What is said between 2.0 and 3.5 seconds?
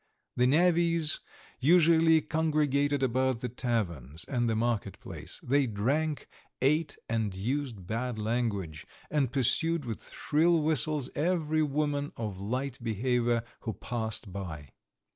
congregated about the